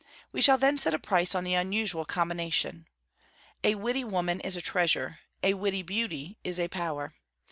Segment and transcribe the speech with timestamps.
[0.31, 2.87] We shall then set a price on the 'unusual combination.'
[3.63, 7.13] A witty woman is a treasure; a witty Beauty is a power.